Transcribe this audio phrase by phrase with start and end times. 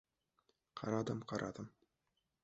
[0.79, 1.69] Qaradim-qaradim...